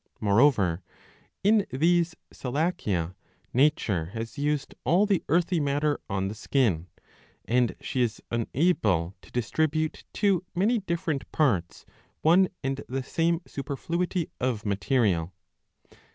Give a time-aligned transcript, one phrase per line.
[0.19, 0.81] Moreover
[1.43, 3.15] in these Selachia ^
[3.53, 6.87] nature has used all the earthy matter on the skin;
[7.45, 11.85] and she is unable to distribute to many different parts
[12.21, 15.33] one and the same superfluity of material.